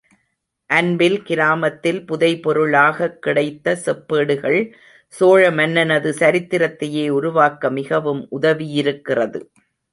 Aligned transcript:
அன்பில் 0.69 1.21
கிராமத்தில் 1.21 2.05
புதை 2.05 2.39
பொருளாகக் 2.39 3.21
கிடைத்த 3.21 3.77
செப்பேடுகள் 3.85 4.59
சோழ 5.07 5.51
மன்னனது 5.51 6.13
சரித்திரத்தையே 6.19 7.09
உருவாக்க 7.09 7.69
மிகவும் 7.69 8.27
உதவியிருக்கிறது. 8.41 9.41